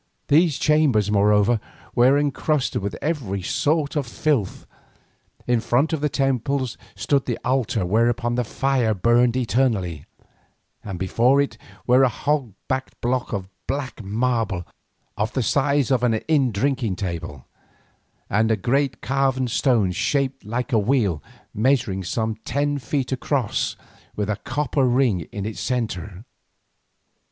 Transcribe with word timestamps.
These 0.29 0.57
chambers, 0.57 1.11
moreover, 1.11 1.59
were 1.93 2.17
encrusted 2.17 2.81
with 2.81 2.97
every 3.03 3.43
sort 3.43 3.95
of 3.95 4.07
filth. 4.07 4.65
In 5.45 5.59
front 5.59 5.93
of 5.93 6.01
the 6.01 6.09
temples 6.09 6.75
stood 6.95 7.27
the 7.27 7.37
altar 7.45 7.85
whereon 7.85 8.33
the 8.33 8.43
fire 8.43 8.95
burned 8.95 9.37
eternally, 9.37 10.05
and 10.83 10.97
before 10.97 11.39
it 11.39 11.55
were 11.85 12.01
a 12.03 12.09
hog 12.09 12.55
backed 12.67 12.99
block 12.99 13.31
of 13.31 13.47
black 13.67 14.03
marble 14.03 14.65
of 15.17 15.33
the 15.33 15.43
size 15.43 15.91
of 15.91 16.01
an 16.01 16.15
inn 16.15 16.51
drinking 16.51 16.95
table, 16.95 17.45
and 18.27 18.49
a 18.49 18.57
great 18.57 19.01
carven 19.01 19.47
stone 19.47 19.91
shaped 19.91 20.43
like 20.43 20.73
a 20.73 20.79
wheel, 20.79 21.21
measuring 21.53 22.03
some 22.03 22.37
ten 22.43 22.79
feet 22.79 23.11
across 23.11 23.75
with 24.15 24.31
a 24.31 24.37
copper 24.37 24.85
ring 24.87 25.27
in 25.31 25.45
its 25.45 25.59
centre. 25.59 26.25